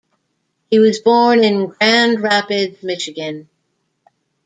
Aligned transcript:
He 0.71 0.79
was 0.79 0.97
born 0.99 1.43
in 1.43 1.67
Grand 1.67 2.21
Rapids, 2.23 2.81
Michigan. 2.81 3.47